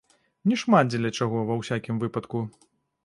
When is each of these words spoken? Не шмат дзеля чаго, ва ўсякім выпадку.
Не 0.51 0.55
шмат 0.61 0.89
дзеля 0.91 1.11
чаго, 1.19 1.43
ва 1.51 1.59
ўсякім 1.63 2.03
выпадку. 2.05 2.43